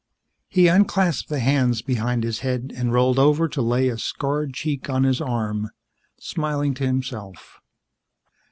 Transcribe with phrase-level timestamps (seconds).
[0.47, 4.89] He unclasped the hands behind his head and rolled over to lay a scarred cheek
[4.89, 5.69] on his arm,
[6.19, 7.59] smiling to himself.